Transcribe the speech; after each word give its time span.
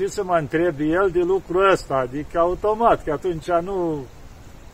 ce 0.00 0.06
să 0.06 0.24
mă 0.24 0.36
întreb 0.36 0.74
el 0.78 1.10
de 1.12 1.18
lucrul 1.18 1.70
ăsta? 1.70 1.94
Adică 1.94 2.38
automat, 2.38 3.04
că 3.04 3.12
atunci 3.12 3.50
nu 3.50 4.04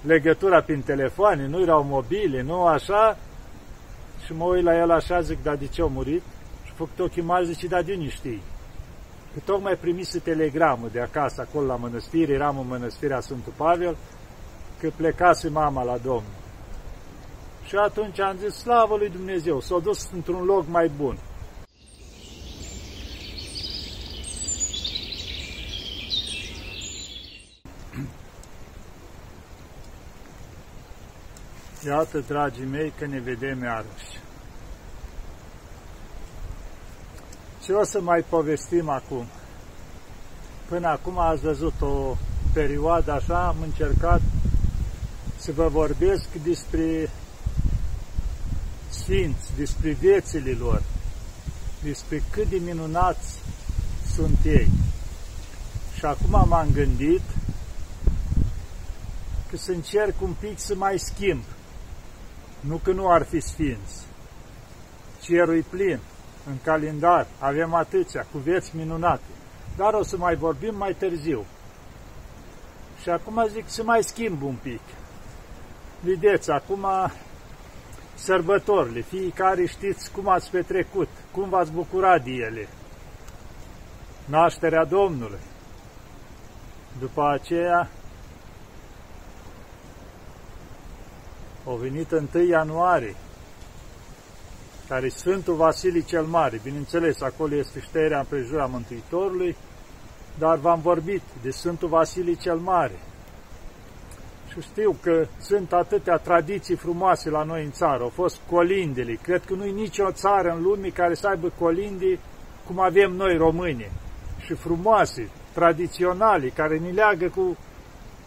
legătura 0.02 0.62
prin 0.62 0.82
telefoane, 0.82 1.46
nu 1.46 1.60
erau 1.60 1.82
mobile, 1.82 2.42
nu 2.42 2.66
așa. 2.66 3.18
Și 4.24 4.32
mă 4.32 4.44
uit 4.44 4.64
la 4.64 4.76
el 4.76 4.90
așa, 4.90 5.20
zic, 5.20 5.42
dar 5.42 5.56
de 5.56 5.66
ce 5.66 5.82
a 5.82 5.86
murit? 5.86 6.22
Și 6.64 6.72
făcut 6.72 6.98
ochii 6.98 7.22
mari, 7.22 7.46
zice, 7.46 7.66
dar 7.66 7.82
de 7.82 7.92
unde 7.92 8.08
știi? 8.08 8.42
Că 9.34 9.40
tocmai 9.44 9.76
primise 9.80 10.18
telegramul 10.18 10.88
de 10.92 11.00
acasă, 11.00 11.40
acolo 11.40 11.66
la 11.66 11.76
mănăstire, 11.76 12.32
eram 12.32 12.58
în 12.58 12.66
mănăstirea 12.66 13.20
Sfântul 13.20 13.52
Pavel, 13.56 13.96
că 14.80 14.90
plecase 14.96 15.48
mama 15.48 15.82
la 15.82 15.96
Domnul. 15.96 16.36
Și 17.64 17.76
atunci 17.76 18.20
am 18.20 18.36
zis, 18.36 18.54
slavă 18.54 18.96
lui 18.96 19.08
Dumnezeu, 19.08 19.60
s-a 19.60 19.78
dus 19.78 20.10
într-un 20.14 20.44
loc 20.44 20.64
mai 20.68 20.90
bun. 20.96 21.18
Iată, 31.84 32.18
dragii 32.18 32.64
mei, 32.64 32.92
că 32.98 33.06
ne 33.06 33.20
vedem 33.20 33.62
iarăși. 33.62 34.20
Ce 37.64 37.72
o 37.72 37.84
să 37.84 38.00
mai 38.00 38.24
povestim 38.28 38.88
acum? 38.88 39.26
Până 40.68 40.88
acum 40.88 41.18
ați 41.18 41.40
văzut 41.40 41.80
o 41.80 42.16
perioadă 42.52 43.12
așa, 43.12 43.46
am 43.46 43.56
încercat 43.62 44.20
să 45.36 45.52
vă 45.52 45.68
vorbesc 45.68 46.28
despre 46.42 47.10
sfinți, 48.88 49.50
despre 49.56 49.90
viețile 49.90 50.50
lor, 50.50 50.82
despre 51.82 52.22
cât 52.30 52.48
de 52.48 52.56
minunați 52.56 53.38
sunt 54.14 54.38
ei. 54.44 54.68
Și 55.98 56.04
acum 56.04 56.48
m-am 56.48 56.68
gândit 56.72 57.22
că 59.50 59.56
să 59.56 59.70
încerc 59.72 60.22
un 60.22 60.34
pic 60.40 60.58
să 60.58 60.74
mai 60.74 60.98
schimb. 60.98 61.42
Nu 62.66 62.76
că 62.76 62.92
nu 62.92 63.10
ar 63.10 63.22
fi 63.22 63.40
sfinți. 63.40 64.06
Cerul 65.20 65.64
plin, 65.70 65.98
în 66.46 66.56
calendar, 66.64 67.26
avem 67.38 67.74
atâția, 67.74 68.26
cu 68.32 68.38
vieți 68.38 68.76
minunate. 68.76 69.22
Dar 69.76 69.94
o 69.94 70.02
să 70.02 70.16
mai 70.16 70.34
vorbim 70.34 70.76
mai 70.76 70.94
târziu. 70.94 71.44
Și 73.02 73.08
acum 73.08 73.46
zic 73.48 73.64
să 73.66 73.82
mai 73.82 74.02
schimb 74.02 74.42
un 74.42 74.54
pic. 74.62 74.80
Vedeți, 76.00 76.50
acum 76.50 76.86
sărbătorile, 78.14 79.00
fiecare 79.00 79.66
știți 79.66 80.10
cum 80.12 80.28
ați 80.28 80.50
petrecut, 80.50 81.08
cum 81.30 81.48
v-ați 81.48 81.72
bucurat 81.72 82.24
de 82.24 82.30
ele. 82.30 82.68
Nașterea 84.24 84.84
Domnului. 84.84 85.38
După 86.98 87.28
aceea, 87.28 87.90
au 91.66 91.74
venit 91.74 92.10
1 92.10 92.44
ianuarie, 92.48 93.14
care 94.88 95.08
Sfântul 95.08 95.54
Vasilii 95.54 96.04
cel 96.04 96.22
Mare, 96.24 96.60
bineînțeles, 96.62 97.20
acolo 97.20 97.54
este 97.54 97.80
șterea 97.80 98.18
împrejura 98.18 98.66
Mântuitorului, 98.66 99.56
dar 100.38 100.56
v-am 100.56 100.80
vorbit 100.80 101.22
de 101.42 101.50
Sfântul 101.50 101.88
Vasilii 101.88 102.36
cel 102.36 102.56
Mare, 102.56 102.98
și 104.56 104.60
știu 104.60 104.96
că 105.02 105.26
sunt 105.40 105.72
atâtea 105.72 106.16
tradiții 106.16 106.74
frumoase 106.74 107.30
la 107.30 107.42
noi 107.42 107.64
în 107.64 107.70
țară. 107.70 108.02
Au 108.02 108.08
fost 108.08 108.40
colindele. 108.50 109.18
Cred 109.22 109.44
că 109.44 109.54
nu-i 109.54 109.72
nicio 109.72 110.10
țară 110.12 110.50
în 110.56 110.62
lume 110.62 110.88
care 110.88 111.14
să 111.14 111.28
aibă 111.28 111.52
colinde 111.58 112.18
cum 112.66 112.80
avem 112.80 113.12
noi 113.12 113.36
români. 113.36 113.90
Și 114.44 114.54
frumoase, 114.54 115.28
tradiționale, 115.52 116.48
care 116.48 116.78
ne 116.78 116.90
leagă 116.90 117.28
cu 117.28 117.56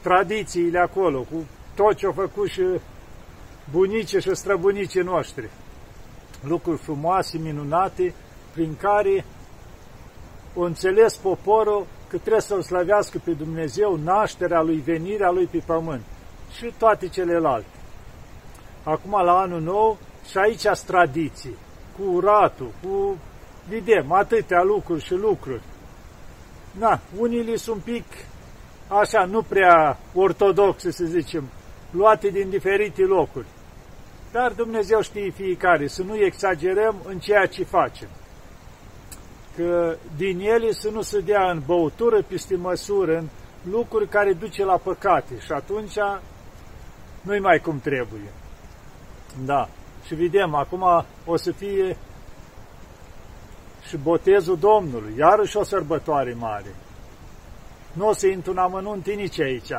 tradițiile 0.01 0.79
acolo, 0.79 1.19
cu 1.19 1.45
tot 1.75 1.95
ce 1.95 2.05
au 2.05 2.11
făcut 2.11 2.47
și 2.47 2.61
bunicii 3.71 4.21
și 4.21 4.35
străbunicii 4.35 5.01
noștri. 5.01 5.49
Lucruri 6.43 6.77
frumoase, 6.77 7.37
minunate, 7.37 8.13
prin 8.53 8.75
care 8.75 9.25
o 10.55 10.61
înțeles 10.61 11.15
poporul 11.15 11.85
că 12.07 12.17
trebuie 12.17 12.41
să-L 12.41 12.61
slăvească 12.61 13.21
pe 13.23 13.31
Dumnezeu 13.31 13.95
nașterea 13.95 14.61
Lui, 14.61 14.77
venirea 14.77 15.29
Lui 15.29 15.45
pe 15.45 15.63
pământ 15.65 16.03
și 16.57 16.73
toate 16.77 17.07
celelalte. 17.07 17.67
Acum 18.83 19.11
la 19.11 19.39
anul 19.39 19.61
nou 19.61 19.97
și 20.29 20.37
aici 20.37 20.79
tradiții, 20.85 21.55
cu 21.97 22.11
uratul, 22.11 22.71
cu, 22.83 23.17
vedem, 23.69 24.11
atâtea 24.11 24.63
lucruri 24.63 25.03
și 25.03 25.13
lucruri. 25.13 25.61
Na, 26.71 26.99
unii 27.17 27.57
sunt 27.57 27.75
un 27.75 27.81
pic, 27.81 28.05
așa, 28.87 29.25
nu 29.25 29.41
prea 29.41 29.97
ortodoxe, 30.13 30.91
să 30.91 31.05
zicem, 31.05 31.43
luate 31.91 32.27
din 32.27 32.49
diferite 32.49 33.01
locuri. 33.01 33.45
Dar 34.31 34.51
Dumnezeu 34.51 35.01
știe 35.01 35.29
fiecare, 35.29 35.87
să 35.87 36.03
nu 36.03 36.15
exagerăm 36.15 36.95
în 37.05 37.19
ceea 37.19 37.45
ce 37.45 37.63
facem. 37.63 38.09
Că 39.55 39.97
din 40.17 40.39
ele 40.39 40.71
să 40.71 40.89
nu 40.89 41.01
se 41.01 41.19
dea 41.19 41.51
în 41.51 41.61
băutură, 41.65 42.21
peste 42.21 42.55
măsură, 42.55 43.17
în 43.17 43.27
lucruri 43.71 44.07
care 44.07 44.33
duce 44.33 44.63
la 44.63 44.77
păcate. 44.77 45.39
Și 45.39 45.51
atunci 45.51 45.97
nu-i 47.21 47.39
mai 47.39 47.59
cum 47.59 47.79
trebuie. 47.79 48.31
Da. 49.45 49.69
Și 50.05 50.15
vedem, 50.15 50.55
acum 50.55 51.05
o 51.25 51.35
să 51.35 51.51
fie 51.51 51.97
și 53.87 53.97
botezul 53.97 54.57
Domnului, 54.57 55.13
iarăși 55.17 55.57
o 55.57 55.63
sărbătoare 55.63 56.35
mare. 56.39 56.75
Nu 57.93 58.07
o 58.07 58.13
să 58.13 58.27
intru 58.27 58.51
în 58.51 58.57
amănunte 58.57 59.11
nici 59.11 59.39
aici. 59.39 59.71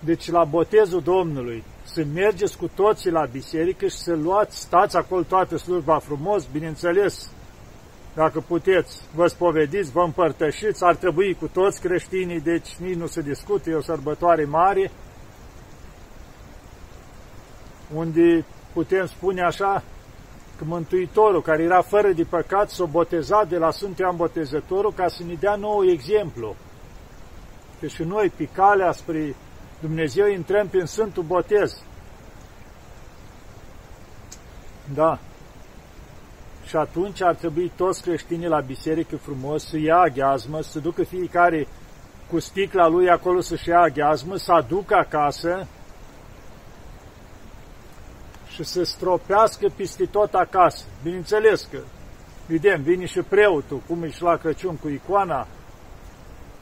Deci 0.00 0.30
la 0.30 0.44
botezul 0.44 1.02
Domnului, 1.02 1.64
să 1.84 2.04
mergeți 2.14 2.56
cu 2.56 2.70
toții 2.74 3.10
la 3.10 3.24
biserică 3.24 3.86
și 3.86 3.96
să 3.96 4.14
luați, 4.14 4.60
stați 4.60 4.96
acolo 4.96 5.22
toată 5.22 5.56
slujba 5.56 5.98
frumos, 5.98 6.46
bineînțeles, 6.52 7.30
dacă 8.14 8.44
puteți, 8.46 9.00
vă 9.14 9.26
spovediți, 9.26 9.90
vă 9.90 10.00
împărtășiți, 10.00 10.84
ar 10.84 10.94
trebui 10.94 11.34
cu 11.34 11.46
toți 11.46 11.80
creștinii, 11.80 12.40
deci 12.40 12.74
nici 12.74 12.96
nu 12.96 13.06
se 13.06 13.20
discute, 13.20 13.70
e 13.70 13.74
o 13.74 13.80
sărbătoare 13.80 14.44
mare, 14.44 14.90
unde 17.94 18.44
putem 18.72 19.06
spune 19.06 19.42
așa 19.42 19.82
că 20.56 20.64
Mântuitorul, 20.64 21.42
care 21.42 21.62
era 21.62 21.82
fără 21.82 22.12
de 22.12 22.22
păcat, 22.22 22.70
s-a 22.70 22.84
botezat 22.84 23.48
de 23.48 23.56
la 23.56 23.70
Sfântul 23.70 24.04
Ioan 24.04 24.16
Botezătorul 24.16 24.92
ca 24.92 25.08
să 25.08 25.22
ne 25.24 25.34
dea 25.34 25.54
nou 25.54 25.84
exemplu. 25.84 26.56
Că 27.80 27.86
și 27.86 28.02
noi, 28.02 28.32
pe 28.36 28.44
calea 28.44 28.92
spre 28.92 29.34
Dumnezeu, 29.82 30.26
intrăm 30.26 30.68
prin 30.68 30.84
Sfântul 30.84 31.22
Botez. 31.22 31.82
Da. 34.94 35.18
Și 36.66 36.76
atunci 36.76 37.22
ar 37.22 37.34
trebui 37.34 37.72
toți 37.76 38.02
creștinii 38.02 38.48
la 38.48 38.60
biserică 38.60 39.16
frumos 39.16 39.68
să 39.68 39.78
ia 39.78 39.96
aghiazmă, 39.96 40.60
să 40.60 40.78
ducă 40.78 41.02
fiecare 41.02 41.66
cu 42.30 42.38
sticla 42.38 42.86
lui 42.88 43.10
acolo 43.10 43.40
să-și 43.40 43.68
ia 43.68 43.80
aghiazmă, 43.80 44.36
să 44.36 44.52
aducă 44.52 44.94
acasă, 44.94 45.66
și 48.48 48.64
să 48.64 48.82
stropească 48.82 49.68
peste 49.76 50.04
tot 50.04 50.34
acasă. 50.34 50.84
Bineînțeles 51.02 51.68
că, 51.70 51.78
vedem, 52.46 52.82
vine 52.82 53.04
și 53.04 53.20
preotul, 53.20 53.80
cum 53.86 54.02
ești 54.02 54.22
la 54.22 54.36
Crăciun 54.36 54.76
cu 54.76 54.88
icoana, 54.88 55.46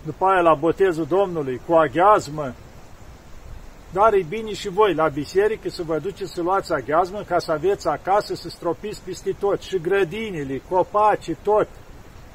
după 0.05 0.25
aia 0.25 0.41
la 0.41 0.55
botezul 0.55 1.07
Domnului, 1.07 1.61
cu 1.67 1.75
aghiazmă, 1.75 2.55
dar 3.93 4.13
e 4.13 4.23
bine 4.29 4.53
și 4.53 4.69
voi 4.69 4.95
la 4.95 5.09
biserică 5.09 5.69
să 5.69 5.83
vă 5.83 5.99
duceți 5.99 6.33
să 6.33 6.43
luați 6.43 6.73
aghiazmă 6.73 7.23
ca 7.23 7.39
să 7.39 7.53
aveți 7.53 7.89
acasă 7.89 8.35
să 8.35 8.49
stropiți 8.49 9.03
peste 9.05 9.37
tot, 9.39 9.61
și 9.61 9.81
grădinile, 9.81 10.63
copacii, 10.69 11.37
tot, 11.43 11.69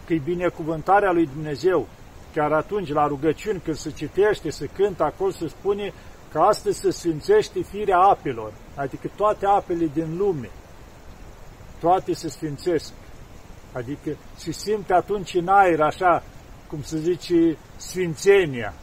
că 0.06 0.14
e 0.14 0.22
binecuvântarea 0.24 1.12
lui 1.12 1.30
Dumnezeu. 1.34 1.88
Chiar 2.34 2.52
atunci, 2.52 2.90
la 2.90 3.08
rugăciuni, 3.08 3.62
când 3.64 3.78
se 3.78 3.92
citește, 3.92 4.50
se 4.50 4.66
cântă, 4.66 5.04
acolo 5.04 5.32
se 5.32 5.48
spune 5.48 5.94
că 6.32 6.40
astăzi 6.40 6.80
se 6.80 6.92
sfințește 6.92 7.62
firea 7.62 8.00
apelor, 8.00 8.54
adică 8.76 9.10
toate 9.16 9.46
apele 9.46 9.90
din 9.94 10.18
lume, 10.18 10.50
toate 11.80 12.14
se 12.14 12.30
sfințesc. 12.30 12.94
Adică 13.72 14.18
se 14.36 14.52
simte 14.52 14.94
atunci 14.94 15.34
în 15.34 15.48
aer, 15.48 15.82
așa, 15.82 16.24
cum 16.68 16.82
se 16.82 16.98
zice, 16.98 17.58
sfințenia. 17.76 18.74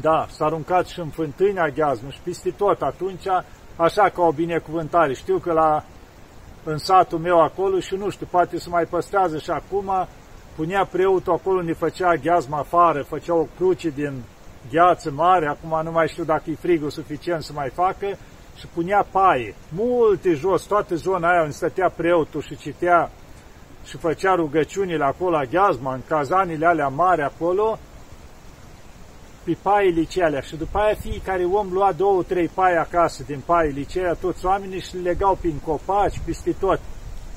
Da, 0.00 0.26
s-a 0.30 0.44
aruncat 0.44 0.86
și 0.86 1.00
în 1.00 1.08
fântâni 1.08 1.58
aghiazmă 1.58 2.08
și 2.10 2.18
peste 2.24 2.50
tot 2.50 2.82
atunci, 2.82 3.26
așa 3.76 4.08
ca 4.08 4.22
o 4.22 4.32
binecuvântare. 4.32 5.14
Știu 5.14 5.38
că 5.38 5.52
la, 5.52 5.84
în 6.64 6.78
satul 6.78 7.18
meu 7.18 7.40
acolo 7.40 7.78
și 7.78 7.94
nu 7.94 8.10
știu, 8.10 8.26
poate 8.30 8.58
se 8.58 8.68
mai 8.68 8.84
păstrează 8.84 9.38
și 9.38 9.50
acum, 9.50 10.08
punea 10.56 10.84
preotul 10.84 11.32
acolo 11.32 11.58
unde 11.58 11.72
făcea 11.72 12.08
aghiazmă 12.08 12.56
afară, 12.56 13.02
făcea 13.02 13.34
o 13.34 13.46
cruce 13.56 13.88
din 13.88 14.22
gheață 14.70 15.10
mare, 15.10 15.46
acum 15.46 15.80
nu 15.84 15.90
mai 15.90 16.08
știu 16.08 16.24
dacă 16.24 16.50
e 16.50 16.54
frigul 16.54 16.90
suficient 16.90 17.42
să 17.42 17.52
mai 17.54 17.68
facă, 17.68 18.06
și 18.56 18.66
punea 18.74 19.06
paie, 19.10 19.54
multe 19.68 20.32
jos, 20.32 20.62
toată 20.62 20.94
zona 20.94 21.30
aia 21.30 21.40
unde 21.40 21.52
stătea 21.52 21.92
preotul 21.96 22.42
și 22.42 22.56
citea 22.56 23.10
și 23.84 23.96
făcea 23.96 24.34
rugăciunile 24.34 25.04
acolo 25.04 25.30
la 25.30 25.44
gheazma, 25.44 25.94
în 25.94 26.00
cazanile 26.08 26.66
alea 26.66 26.88
mari 26.88 27.22
acolo, 27.22 27.78
pe 29.48 29.56
paile 29.62 30.06
alea. 30.22 30.40
Și 30.40 30.56
după 30.56 30.78
aia 30.78 30.94
fiecare 30.94 31.44
om 31.44 31.72
lua 31.72 31.92
două, 31.92 32.22
trei 32.22 32.48
pai 32.48 32.76
acasă 32.76 33.22
din 33.26 33.42
paile 33.44 33.86
alea, 33.96 34.14
toți 34.14 34.44
oamenii 34.44 34.80
și 34.80 34.96
le 34.96 35.00
legau 35.00 35.34
prin 35.34 35.58
copaci, 35.64 36.20
peste 36.24 36.52
tot, 36.52 36.80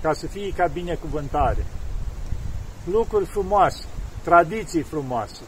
ca 0.02 0.14
să 0.14 0.28
fie 0.28 0.54
ca 0.56 0.66
binecuvântare. 0.66 1.66
Lucruri 2.92 3.26
frumoase, 3.26 3.84
tradiții 4.24 4.82
frumoase. 4.82 5.42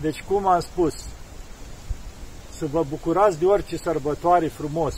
Deci, 0.00 0.22
cum 0.22 0.46
am 0.46 0.60
spus, 0.60 0.94
să 2.50 2.66
vă 2.66 2.84
bucurați 2.88 3.38
de 3.38 3.44
orice 3.44 3.76
sărbătoare 3.76 4.46
frumos. 4.46 4.94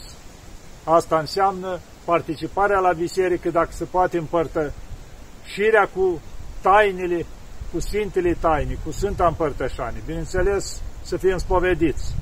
Asta 0.83 1.19
înseamnă 1.19 1.79
participarea 2.05 2.79
la 2.79 2.91
biserică, 2.91 3.49
dacă 3.49 3.69
se 3.71 3.83
poate 3.83 4.17
împărtășirea 4.17 5.89
cu 5.95 6.21
tainele, 6.61 7.25
cu 7.71 7.79
Sfintele 7.79 8.33
Taine, 8.33 8.77
cu 8.83 8.91
Sfânta 8.91 9.27
Împărtășanie. 9.27 10.01
Bineînțeles, 10.05 10.81
să 11.01 11.17
fim 11.17 11.37
spovediți. 11.37 12.13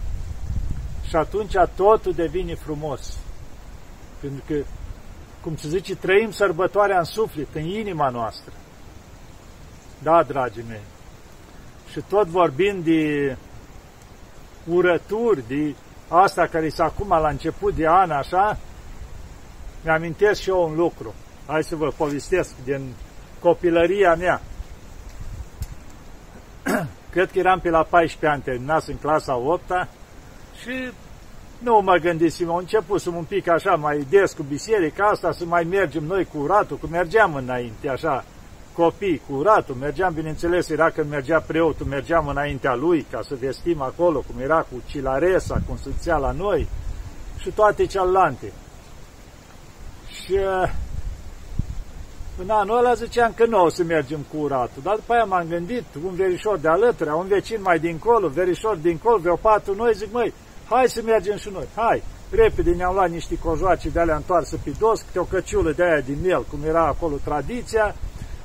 Și 1.08 1.16
atunci 1.16 1.54
totul 1.76 2.14
devine 2.14 2.56
frumos. 2.56 3.18
Pentru 4.20 4.44
că, 4.48 4.56
cum 5.42 5.56
se 5.56 5.68
zice, 5.68 5.96
trăim 5.96 6.32
sărbătoarea 6.32 6.98
în 6.98 7.04
suflet, 7.04 7.48
în 7.54 7.66
inima 7.66 8.10
noastră. 8.10 8.54
Da, 10.04 10.24
dragii 10.24 10.66
mei. 10.68 10.84
Și 11.92 12.02
tot 12.10 12.28
vorbind 12.28 12.84
de 12.84 13.36
urături, 14.66 15.48
de 15.48 15.76
asta 16.08 16.48
care 16.48 16.70
s-a 16.70 16.84
acum 16.84 17.08
la 17.08 17.30
început 17.30 17.76
de 17.76 17.88
an, 17.88 18.12
așa, 18.12 18.58
mi-amintesc 19.84 20.42
și 20.42 20.50
eu 20.50 20.68
un 20.70 20.76
lucru. 20.76 21.14
Hai 21.46 21.64
să 21.64 21.76
vă 21.76 21.92
povestesc 21.98 22.54
din 22.64 22.94
copilăria 23.40 24.16
mea. 24.16 24.42
Cred 27.16 27.32
că 27.32 27.40
eram 27.40 27.60
pe 27.60 27.70
la 27.70 27.84
14 27.84 28.28
ani 28.28 28.42
terminați 28.42 28.90
în 28.90 28.98
clasa 28.98 29.36
8 29.36 29.64
-a 29.70 29.88
și 30.62 30.92
nu 31.58 31.82
mă 31.84 31.96
gândisem, 31.96 32.50
am 32.50 32.56
început 32.56 33.02
să 33.02 33.10
un 33.10 33.24
pic 33.24 33.48
așa 33.48 33.76
mai 33.76 34.06
des 34.10 34.34
cu 34.34 34.44
biserica 34.44 35.06
asta, 35.06 35.32
să 35.32 35.46
mai 35.46 35.64
mergem 35.64 36.04
noi 36.04 36.26
cu 36.26 36.38
uratul, 36.38 36.78
că 36.78 36.88
mergeam 36.90 37.36
înainte, 37.36 37.90
așa, 37.90 38.24
copii 38.74 39.22
cu 39.28 39.36
uratul, 39.36 39.76
mergeam, 39.76 40.14
bineînțeles, 40.14 40.70
era 40.70 40.90
când 40.90 41.10
mergea 41.10 41.40
preotul, 41.40 41.86
mergeam 41.86 42.28
înaintea 42.28 42.74
lui 42.74 43.06
ca 43.12 43.20
să 43.28 43.36
vestim 43.40 43.82
acolo, 43.82 44.20
cum 44.20 44.42
era 44.42 44.60
cu 44.60 44.82
Cilaresa, 44.86 45.62
cum 45.68 45.78
se 46.00 46.12
la 46.12 46.32
noi 46.32 46.68
și 47.38 47.50
toate 47.50 47.86
celelalte. 47.86 48.52
Și 50.08 50.34
uh, 50.34 50.72
în 52.42 52.50
anul 52.50 52.78
ăla 52.78 52.94
ziceam 52.94 53.32
că 53.36 53.46
nu 53.46 53.64
o 53.64 53.70
să 53.70 53.84
mergem 53.84 54.20
cu 54.32 54.38
uratul, 54.38 54.82
dar 54.84 54.96
după 54.96 55.14
aia 55.14 55.24
m-am 55.24 55.46
gândit, 55.50 55.84
un 56.06 56.16
verișor 56.16 56.58
de 56.58 56.68
alături, 56.68 57.10
un 57.10 57.28
vecin 57.28 57.62
mai 57.62 57.80
dincolo, 57.80 58.28
verișor 58.28 58.76
dincolo, 58.76 59.18
vreo 59.18 59.36
patru, 59.36 59.76
noi 59.76 59.94
zic, 59.94 60.12
măi, 60.12 60.34
hai 60.70 60.90
să 60.90 61.02
mergem 61.06 61.38
și 61.38 61.50
noi, 61.54 61.68
hai. 61.76 62.04
Repede 62.32 62.72
ne-am 62.72 62.94
luat 62.94 63.10
niște 63.10 63.38
cojoace 63.38 63.90
de 63.90 64.00
alea 64.00 64.16
întoarse 64.16 64.60
pe 64.64 64.72
dos, 64.80 65.02
câte 65.02 65.20
o 65.20 65.24
căciulă 65.24 65.72
de 65.72 65.84
aia 65.84 66.00
din 66.00 66.18
miel, 66.22 66.46
cum 66.50 66.60
era 66.66 66.86
acolo 66.86 67.16
tradiția, 67.24 67.96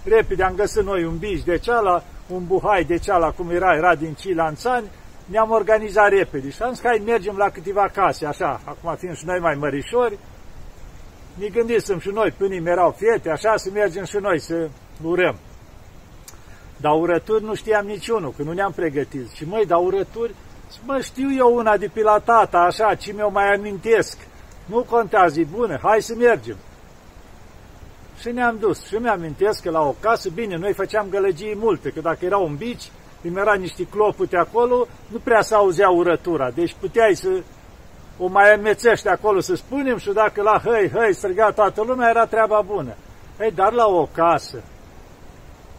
repede 0.05 0.43
am 0.43 0.55
găsit 0.55 0.83
noi 0.83 1.05
un 1.05 1.17
bici 1.17 1.45
de 1.45 1.59
ceala, 1.59 2.03
un 2.29 2.47
buhai 2.47 2.85
de 2.85 2.97
ceala, 2.97 3.31
cum 3.31 3.51
era, 3.51 3.75
era 3.75 3.95
din 3.95 4.15
Cilanțani, 4.15 4.91
ne-am 5.25 5.51
organizat 5.51 6.09
repede 6.09 6.51
și 6.51 6.63
am 6.63 6.73
zis 6.73 6.81
că 6.81 6.87
hai 6.87 7.03
mergem 7.07 7.37
la 7.37 7.49
câteva 7.49 7.89
case, 7.93 8.27
așa, 8.27 8.61
acum 8.65 8.95
fiind 8.99 9.17
și 9.17 9.27
noi 9.27 9.39
mai 9.39 9.55
mărișori, 9.55 10.19
ne 11.41 11.49
gândisem 11.49 11.99
și 11.99 12.09
noi, 12.09 12.35
până 12.37 12.55
erau 12.55 12.97
fete, 12.99 13.31
așa 13.31 13.57
să 13.57 13.71
mergem 13.73 14.05
și 14.05 14.17
noi 14.17 14.41
să 14.41 14.69
urăm. 15.03 15.37
Dar 16.77 17.01
urături 17.01 17.45
nu 17.45 17.55
știam 17.55 17.87
niciunul, 17.87 18.35
că 18.37 18.43
nu 18.43 18.53
ne-am 18.53 18.73
pregătit. 18.73 19.31
Și 19.31 19.45
măi, 19.49 19.67
dar 19.67 19.79
urături, 19.79 20.35
mă, 20.85 21.01
știu 21.03 21.35
eu 21.35 21.55
una 21.55 21.77
de 21.77 21.91
pe 21.93 22.03
la 22.03 22.19
tata, 22.19 22.59
așa, 22.59 22.95
ce 22.95 23.13
mi-o 23.13 23.29
mai 23.29 23.55
amintesc. 23.55 24.19
Nu 24.67 24.85
contează, 24.91 25.41
e 25.41 25.47
bună, 25.51 25.79
hai 25.83 26.03
să 26.03 26.15
mergem. 26.15 26.57
Și 28.21 28.31
ne-am 28.31 28.57
dus. 28.61 28.87
Și 28.87 28.95
mi-amintesc 28.95 29.63
că 29.63 29.71
la 29.71 29.81
o 29.81 29.95
casă, 30.01 30.31
bine, 30.35 30.57
noi 30.57 30.73
făceam 30.73 31.07
gălăgii 31.11 31.57
multe, 31.57 31.91
că 31.91 32.01
dacă 32.01 32.25
era 32.25 32.37
un 32.37 32.57
bici, 32.57 32.91
îmi 33.23 33.39
era 33.39 33.55
niște 33.55 33.87
clopute 33.87 34.37
acolo, 34.37 34.87
nu 35.07 35.19
prea 35.19 35.43
s 35.43 35.51
auzea 35.51 35.89
urătura. 35.89 36.51
Deci 36.51 36.77
puteai 36.81 37.15
să 37.15 37.29
o 38.23 38.27
mai 38.27 38.53
amețește 38.53 39.09
acolo 39.09 39.41
să 39.41 39.55
spunem 39.55 39.97
și 39.97 40.13
dacă 40.13 40.43
la 40.43 40.61
hăi, 40.65 40.91
hăi, 40.91 41.15
striga 41.15 41.51
toată 41.51 41.83
lumea, 41.83 42.09
era 42.09 42.27
treaba 42.27 42.61
bună. 42.61 42.95
Ei, 43.41 43.51
dar 43.51 43.73
la 43.73 43.87
o 43.87 44.07
casă, 44.07 44.63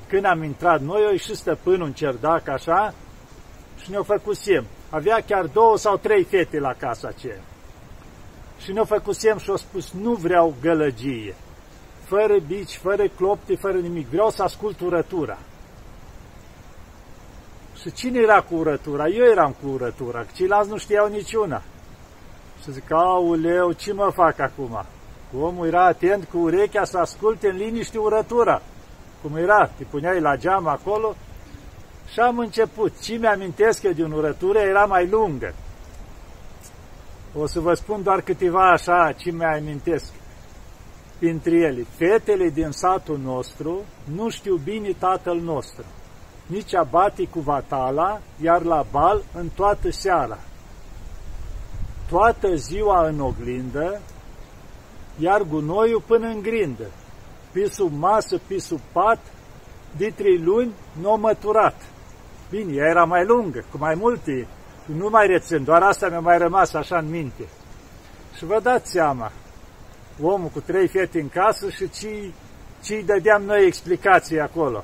când 0.08 0.26
am 0.26 0.44
intrat 0.44 0.82
noi, 0.82 1.04
eu 1.10 1.16
și 1.16 1.36
stăpânul 1.36 1.86
în 1.86 1.94
cerdac, 1.94 2.48
așa, 2.48 2.94
și 3.82 3.92
ne-o 3.92 4.04
făcusem. 4.04 4.66
Avea 4.90 5.24
chiar 5.28 5.46
două 5.46 5.78
sau 5.78 5.98
trei 5.98 6.24
fete 6.24 6.60
la 6.60 6.74
casa 6.74 7.08
aceea. 7.08 7.42
Și 8.58 8.72
ne-o 8.72 8.86
făcusem 8.86 9.38
și 9.38 9.50
au 9.50 9.56
spus, 9.56 9.92
nu 9.92 10.14
vreau 10.14 10.56
gălăgie, 10.62 11.36
fără 12.04 12.40
bici, 12.48 12.76
fără 12.76 13.08
clopte, 13.08 13.56
fără 13.56 13.78
nimic, 13.78 14.08
vreau 14.08 14.30
să 14.30 14.44
ascult 14.44 14.80
urătura. 14.80 15.38
Și 17.82 17.92
cine 17.92 18.20
era 18.20 18.42
cu 18.42 18.56
urătura? 18.56 19.08
Eu 19.08 19.26
eram 19.26 19.56
cu 19.64 19.70
urătura, 19.70 20.26
ceilalți 20.36 20.70
nu 20.70 20.78
știau 20.78 21.08
niciuna. 21.08 21.62
Și 22.64 22.72
zic, 22.72 22.92
auleu, 22.92 23.72
ce 23.72 23.94
mă 23.94 24.12
fac 24.14 24.40
acum? 24.40 24.86
Omul 25.40 25.68
era 25.68 25.86
atent 25.86 26.28
cu 26.32 26.38
urechea 26.38 26.84
să 26.84 26.98
asculte 26.98 27.50
în 27.50 27.56
liniște 27.56 27.98
urătura. 27.98 28.62
Cum 29.22 29.36
era, 29.36 29.70
te 29.78 29.84
puneai 29.84 30.20
la 30.20 30.36
geam 30.36 30.68
acolo 30.68 31.16
și 32.12 32.20
am 32.20 32.38
început. 32.40 33.00
Ce 33.02 33.16
mi-amintesc 33.16 33.84
eu 33.84 33.92
din 33.92 34.12
urătură 34.12 34.60
era 34.60 34.86
mai 34.86 35.08
lungă. 35.08 35.54
O 37.36 37.46
să 37.46 37.60
vă 37.60 37.74
spun 37.74 38.04
doar 38.04 38.22
câteva 38.22 38.72
așa 38.72 39.14
ce 39.18 39.32
mi-amintesc. 39.32 40.12
Printre 41.18 41.56
ele, 41.56 41.86
fetele 41.98 42.50
din 42.50 42.72
satul 42.72 43.20
nostru 43.24 43.82
nu 44.16 44.30
știu 44.30 44.56
bine 44.56 44.90
tatăl 45.00 45.40
nostru. 45.40 45.84
Nici 46.46 46.76
abati 46.76 47.26
cu 47.26 47.40
vatala, 47.40 48.22
iar 48.42 48.62
la 48.62 48.86
bal 48.92 49.24
în 49.34 49.48
toată 49.56 49.92
seara 49.92 50.38
toată 52.12 52.56
ziua 52.56 53.08
în 53.08 53.20
oglindă, 53.20 54.02
iar 55.18 55.42
gunoiul 55.42 56.04
până 56.08 56.28
în 56.28 56.42
grindă, 56.42 56.92
pe 57.52 57.70
sub 57.70 57.92
masă, 57.94 58.40
pe 58.48 58.60
sub 58.60 58.80
pat, 58.92 59.20
de 59.98 60.14
trei 60.16 60.38
luni 60.38 60.72
nu 61.02 61.18
măturat. 61.20 61.76
Bine, 62.50 62.74
ea 62.74 62.90
era 62.90 63.04
mai 63.04 63.26
lungă, 63.26 63.66
cu 63.72 63.78
mai 63.78 63.96
multe, 63.96 64.48
nu 64.86 65.10
mai 65.10 65.28
rețin, 65.28 65.64
doar 65.64 65.82
asta 65.82 66.08
mi-a 66.10 66.20
mai 66.20 66.38
rămas 66.38 66.74
așa 66.74 66.98
în 66.98 67.10
minte. 67.10 67.44
Și 68.38 68.46
vă 68.46 68.60
dați 68.64 68.92
seama, 68.92 69.32
omul 70.22 70.50
cu 70.54 70.60
trei 70.60 70.88
fete 70.88 71.20
în 71.20 71.30
casă 71.30 71.70
și 71.70 71.90
ce 72.84 72.96
îi 72.96 73.04
dădeam 73.04 73.44
noi 73.44 73.66
explicații 73.66 74.40
acolo. 74.40 74.84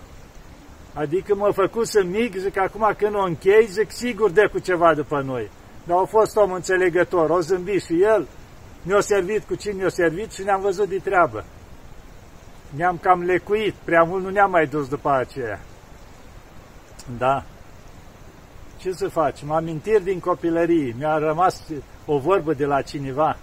Adică 0.93 1.35
mă 1.35 1.51
făcuse 1.51 2.03
mic, 2.03 2.35
zic, 2.35 2.57
acum 2.57 2.93
când 2.97 3.15
o 3.15 3.23
închei, 3.23 3.65
zic, 3.65 3.91
sigur 3.91 4.29
de 4.29 4.47
cu 4.51 4.59
ceva 4.59 4.93
după 4.93 5.21
noi. 5.21 5.49
Dar 5.87 5.97
a 5.97 6.05
fost 6.05 6.35
om 6.35 6.51
înțelegător, 6.51 7.29
o 7.29 7.39
zâmbit 7.39 7.83
și 7.83 8.01
el, 8.01 8.27
ne-a 8.81 8.99
servit 8.99 9.43
cu 9.43 9.55
cine 9.55 9.73
ne-a 9.73 9.89
servit 9.89 10.31
și 10.31 10.43
ne-am 10.43 10.61
văzut 10.61 10.89
de 10.89 10.97
treabă. 11.03 11.45
Ne-am 12.75 12.97
cam 12.97 13.23
lecuit, 13.23 13.73
prea 13.73 14.03
mult 14.03 14.23
nu 14.23 14.29
ne-am 14.29 14.51
mai 14.51 14.65
dus 14.65 14.87
după 14.87 15.11
aceea. 15.11 15.59
Da. 17.17 17.43
Ce 18.77 18.91
să 18.91 19.09
facem? 19.09 19.51
Amintiri 19.51 20.03
din 20.03 20.19
copilărie. 20.19 20.95
Mi-a 20.97 21.17
rămas 21.17 21.63
o 22.05 22.17
vorbă 22.17 22.53
de 22.53 22.65
la 22.65 22.81
cineva. 22.81 23.37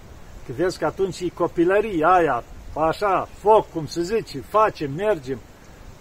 Că 0.45 0.51
vezi 0.55 0.79
că 0.79 0.85
atunci 0.85 1.19
e 1.19 1.29
copilărie 1.29 2.05
aia, 2.07 2.43
așa, 2.73 3.27
foc, 3.39 3.71
cum 3.71 3.85
se 3.85 4.01
zice, 4.01 4.39
facem, 4.39 4.91
mergem. 4.91 5.39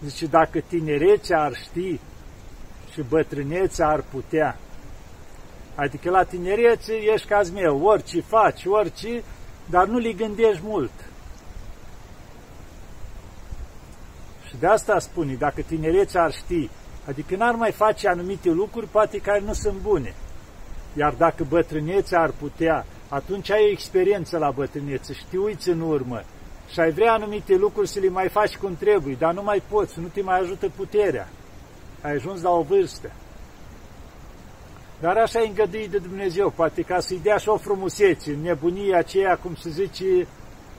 Zice, 0.04 0.26
dacă 0.26 0.58
tinerețea 0.58 1.42
ar 1.42 1.52
ști 1.54 2.00
și 2.92 3.02
bătrânețea 3.08 3.88
ar 3.88 4.04
putea, 4.10 4.58
Adică 5.74 6.10
la 6.10 6.22
tinerețe 6.22 6.94
ești 6.94 7.28
ca 7.28 7.40
meu, 7.52 7.82
orice 7.82 8.20
faci, 8.20 8.64
orice, 8.64 9.22
dar 9.66 9.86
nu 9.86 9.98
li 9.98 10.14
gândești 10.14 10.62
mult. 10.64 10.92
Și 14.46 14.56
de 14.58 14.66
asta 14.66 14.98
spune, 14.98 15.34
dacă 15.34 15.60
tinerețea 15.60 16.22
ar 16.22 16.32
ști, 16.32 16.70
adică 17.08 17.36
n-ar 17.36 17.54
mai 17.54 17.72
face 17.72 18.08
anumite 18.08 18.50
lucruri, 18.50 18.86
poate 18.86 19.18
care 19.18 19.40
nu 19.40 19.52
sunt 19.52 19.76
bune. 19.82 20.14
Iar 20.96 21.12
dacă 21.12 21.44
bătrânețea 21.48 22.20
ar 22.20 22.30
putea, 22.30 22.86
atunci 23.08 23.50
ai 23.50 23.64
o 23.64 23.70
experiență 23.70 24.38
la 24.38 24.50
bătrânețe, 24.50 25.12
știi, 25.12 25.38
uiți 25.38 25.68
în 25.68 25.80
urmă 25.80 26.22
și 26.72 26.80
ai 26.80 26.90
vrea 26.90 27.12
anumite 27.12 27.54
lucruri 27.54 27.88
să 27.88 28.00
le 28.00 28.08
mai 28.08 28.28
faci 28.28 28.56
cum 28.56 28.76
trebuie, 28.76 29.16
dar 29.18 29.34
nu 29.34 29.42
mai 29.42 29.62
poți, 29.68 30.00
nu 30.00 30.06
te 30.06 30.22
mai 30.22 30.38
ajută 30.38 30.68
puterea. 30.76 31.28
Ai 32.00 32.12
ajuns 32.12 32.42
la 32.42 32.50
o 32.50 32.62
vârstă. 32.62 33.10
Dar 35.04 35.16
așa 35.16 35.40
e 35.40 35.46
îngăduit 35.46 35.90
de 35.90 35.98
Dumnezeu, 35.98 36.50
poate 36.50 36.82
ca 36.82 37.00
să-i 37.00 37.20
dea 37.22 37.36
și 37.36 37.48
o 37.48 37.56
frumusețe, 37.56 38.38
nebunia 38.42 38.98
aceea, 38.98 39.36
cum 39.36 39.54
se 39.54 39.70
zice, 39.70 40.26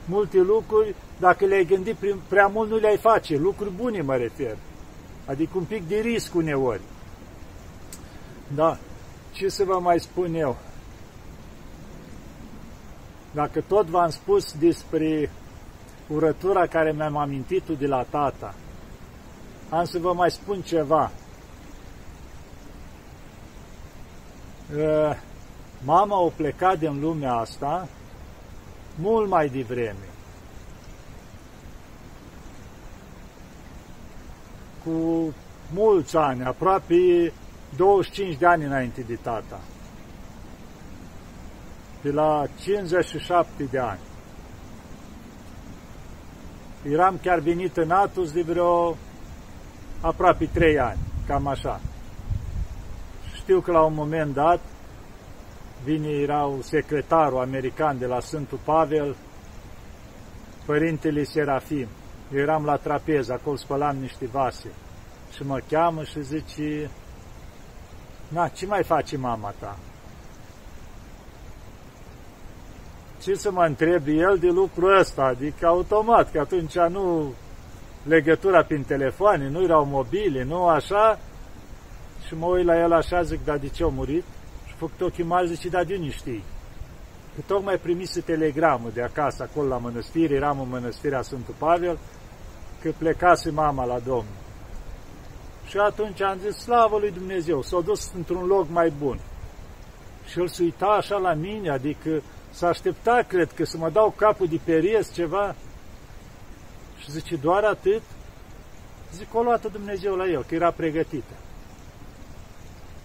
multe 0.04 0.38
lucruri, 0.38 0.94
dacă 1.18 1.44
le-ai 1.44 1.64
gândit 1.64 1.96
prea 2.28 2.46
mult, 2.46 2.70
nu 2.70 2.76
le-ai 2.76 2.96
face. 2.96 3.36
Lucruri 3.36 3.72
bune 3.72 4.00
mă 4.00 4.16
refer. 4.16 4.56
Adică 5.26 5.50
un 5.56 5.64
pic 5.64 5.88
de 5.88 5.98
risc 5.98 6.34
uneori. 6.34 6.80
Da. 8.54 8.78
Ce 9.32 9.48
să 9.48 9.64
vă 9.64 9.78
mai 9.78 10.00
spun 10.00 10.34
eu? 10.34 10.56
Dacă 13.30 13.60
tot 13.60 13.86
v-am 13.86 14.10
spus 14.10 14.52
despre 14.52 15.30
urătura 16.08 16.66
care 16.66 16.92
mi-am 16.92 17.16
amintit-o 17.16 17.74
de 17.74 17.86
la 17.86 18.02
tata, 18.02 18.54
am 19.68 19.84
să 19.84 19.98
vă 19.98 20.12
mai 20.12 20.30
spun 20.30 20.60
ceva. 20.60 21.10
Mama 25.84 26.16
a 26.16 26.32
plecat 26.36 26.78
din 26.78 27.00
lumea 27.00 27.32
asta 27.32 27.88
mult 28.98 29.28
mai 29.28 29.48
devreme. 29.48 30.08
Cu 34.84 35.34
mulți 35.72 36.16
ani, 36.16 36.44
aproape 36.44 37.32
25 37.76 38.36
de 38.36 38.46
ani 38.46 38.64
înainte 38.64 39.00
de 39.00 39.14
tata. 39.14 39.60
Pe 42.00 42.12
la 42.12 42.46
57 42.60 43.64
de 43.64 43.78
ani. 43.78 44.00
Eram 46.90 47.18
chiar 47.22 47.38
venit 47.38 47.76
în 47.76 47.90
Atus 47.90 48.32
de 48.32 48.42
vreo 48.42 48.96
aproape 50.00 50.46
3 50.52 50.78
ani, 50.78 50.98
cam 51.26 51.46
așa. 51.46 51.80
Știu 53.46 53.60
că 53.60 53.72
la 53.72 53.82
un 53.82 53.94
moment 53.94 54.34
dat 54.34 54.60
vine, 55.84 56.08
erau 56.08 56.58
secretarul 56.62 57.38
american 57.40 57.98
de 57.98 58.06
la 58.06 58.20
Sfântul 58.20 58.58
Pavel, 58.64 59.16
părintele 60.64 61.24
Serafim. 61.24 61.86
Eu 62.32 62.38
eram 62.38 62.64
la 62.64 62.76
trapez, 62.76 63.28
acolo 63.28 63.56
spălam 63.56 63.96
niște 63.96 64.26
vase. 64.26 64.70
Și 65.34 65.42
mă 65.42 65.60
cheamă 65.68 66.02
și 66.02 66.22
zice, 66.22 66.90
na, 68.28 68.48
ce 68.48 68.66
mai 68.66 68.82
face 68.82 69.16
mama 69.16 69.54
ta? 69.58 69.78
Ce 73.22 73.34
să 73.34 73.50
mă 73.50 73.64
întreb 73.64 74.02
el 74.06 74.38
de 74.38 74.48
lucrul 74.48 74.98
ăsta? 74.98 75.22
Adică 75.22 75.66
automat, 75.66 76.30
că 76.30 76.38
atunci 76.38 76.74
nu 76.74 77.32
legătura 78.02 78.62
prin 78.62 78.82
telefoane, 78.82 79.48
nu 79.48 79.62
erau 79.62 79.84
mobile, 79.84 80.44
nu 80.44 80.66
așa. 80.66 81.18
Și 82.26 82.34
mă 82.34 82.46
uit 82.46 82.64
la 82.64 82.78
el 82.78 82.92
așa, 82.92 83.22
zic, 83.22 83.44
dar 83.44 83.58
de 83.58 83.68
ce 83.68 83.82
a 83.82 83.86
murit? 83.86 84.24
Și 84.66 84.74
făcut 84.74 85.00
ochii 85.00 85.24
mari, 85.24 85.48
zice, 85.48 85.68
dar 85.68 85.84
de 85.84 85.94
unde 85.94 86.10
știi? 86.10 86.44
Că 87.34 87.40
tocmai 87.46 87.78
primise 87.78 88.20
telegramul 88.20 88.90
de 88.94 89.02
acasă, 89.02 89.42
acolo 89.42 89.68
la 89.68 89.76
mănăstire, 89.76 90.34
eram 90.34 90.60
în 90.60 90.68
mănăstirea 90.68 91.22
Sfântul 91.22 91.54
Pavel, 91.58 91.98
că 92.80 92.92
plecase 92.98 93.50
mama 93.50 93.84
la 93.84 93.98
Domnul. 93.98 94.44
Și 95.66 95.78
atunci 95.78 96.22
am 96.22 96.38
zis, 96.38 96.56
slavă 96.56 96.98
lui 96.98 97.10
Dumnezeu, 97.10 97.62
s-a 97.62 97.80
dus 97.80 98.10
într-un 98.16 98.46
loc 98.46 98.68
mai 98.68 98.92
bun. 98.98 99.18
Și 100.26 100.38
el 100.38 100.48
se 100.48 100.62
uita 100.62 100.86
așa 100.86 101.16
la 101.16 101.32
mine, 101.34 101.70
adică 101.70 102.22
s-a 102.50 102.68
așteptat, 102.68 103.26
cred 103.26 103.52
că, 103.52 103.64
să 103.64 103.76
mă 103.76 103.90
dau 103.90 104.14
capul 104.16 104.46
de 104.46 104.60
periez 104.64 105.12
ceva. 105.12 105.54
Și 106.98 107.10
zice, 107.10 107.36
doar 107.36 107.64
atât? 107.64 108.02
Zic, 109.12 109.34
o 109.34 109.42
luată 109.42 109.68
Dumnezeu 109.68 110.14
la 110.14 110.26
el, 110.26 110.44
că 110.44 110.54
era 110.54 110.70
pregătită. 110.70 111.32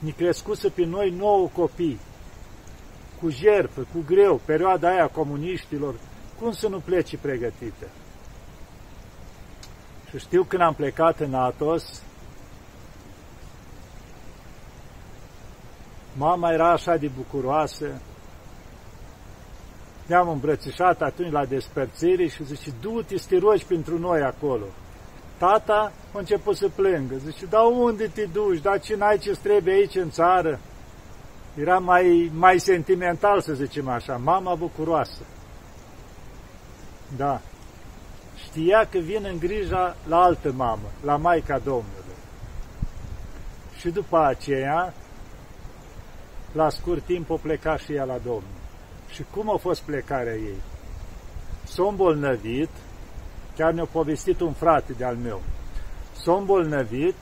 Ne 0.02 0.10
crescuse 0.10 0.70
pe 0.70 0.86
noi 0.86 1.10
nouă 1.10 1.48
copii, 1.48 2.00
cu 3.20 3.30
jertfă, 3.30 3.82
cu 3.94 4.04
greu, 4.06 4.42
perioada 4.46 4.90
aia 4.90 5.08
comuniștilor, 5.08 5.96
cum 6.40 6.52
să 6.52 6.68
nu 6.68 6.80
pleci 6.80 7.18
pregătită? 7.18 7.88
Și 10.10 10.20
știu 10.20 10.44
când 10.44 10.62
am 10.62 10.74
plecat 10.74 11.20
în 11.20 11.34
Atos, 11.34 12.02
mama 16.18 16.52
era 16.52 16.72
așa 16.72 16.96
de 16.96 17.08
bucuroasă, 17.08 18.02
ne-am 20.06 20.30
îmbrățișat 20.30 21.02
atunci 21.02 21.32
la 21.32 21.46
despărțire 21.46 22.28
și 22.28 22.46
zice, 22.46 22.74
du-te 22.82 23.18
să 23.18 23.26
te 23.28 23.38
rogi 23.38 23.66
pentru 23.66 24.00
noi 24.00 24.22
acolo. 24.22 24.66
Tata 25.38 25.92
a 26.14 26.20
început 26.20 26.56
să 26.56 26.70
plângă, 26.76 27.16
zice, 27.16 27.46
dar 27.46 27.62
unde 27.66 28.08
te 28.08 28.26
duci, 28.26 28.62
dar 28.62 28.80
ce 28.80 28.96
n-ai 28.96 29.18
ce 29.18 29.32
trebuie 29.42 29.74
aici 29.74 29.96
în 29.96 30.10
țară? 30.10 30.60
Era 31.56 31.78
mai, 31.80 32.32
mai 32.34 32.60
sentimental, 32.60 33.42
să 33.42 33.54
zicem 33.54 33.88
așa, 33.88 34.18
mama 34.18 34.56
bucuroasă. 34.56 35.22
Da. 37.18 37.42
Știa 38.36 38.88
că 38.92 38.98
vin 38.98 39.26
în 39.32 39.40
grija 39.40 39.96
la 40.08 40.22
altă 40.22 40.52
mamă, 40.52 40.90
la 41.04 41.16
Maica 41.16 41.58
Domnului. 41.58 42.16
Și 43.78 43.90
după 43.90 44.20
aceea, 44.26 44.94
la 46.52 46.70
scurt 46.70 47.06
timp, 47.06 47.30
o 47.30 47.36
pleca 47.36 47.78
și 47.78 47.94
ea 47.94 48.04
la 48.04 48.18
Domnul. 48.18 48.60
Și 49.10 49.26
cum 49.32 49.50
a 49.50 49.58
fost 49.58 49.82
plecarea 49.82 50.34
ei? 50.34 50.62
S-a 51.64 51.84
îmbolnăvit, 51.88 52.70
chiar 53.56 53.72
ne-a 53.72 53.86
povestit 53.86 54.40
un 54.40 54.54
frate 54.54 54.94
de-al 54.94 55.16
meu, 55.16 55.42
s-a 56.24 56.34
îmbolnăvit 56.34 57.16